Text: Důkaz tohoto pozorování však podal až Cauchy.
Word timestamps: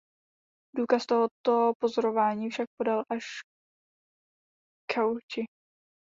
Důkaz 0.75 1.05
tohoto 1.05 1.73
pozorování 1.79 2.49
však 2.49 2.65
podal 2.77 3.03
až 3.09 3.23
Cauchy. 4.93 5.47